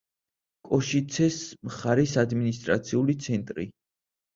[0.69, 3.73] კოშიცეს მხარის ადმინისტრაციული ცენტრი.